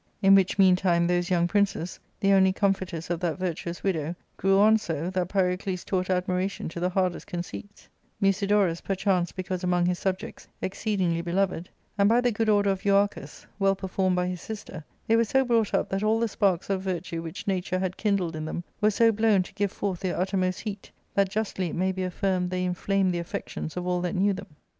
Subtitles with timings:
[0.23, 4.57] In which mean time those young princes, the* only comforters of that virtuous widow, grew
[4.57, 7.87] on so, that Pyrocles taught admiration to the hardest conceits;
[8.19, 11.69] Musi dorus, perchance because among his subjects, exceedingly beloved;
[11.99, 15.45] and, by the good order of Euarchus— well performed, by his sister— they were so
[15.45, 18.63] brought up that all the sparks of ^ virtue which nature had kindled in them
[18.81, 22.49] were so blown to give forth their uttermost heat, that justly it may be affirmed
[22.49, 24.47] they inflamed the affections of all that knew them.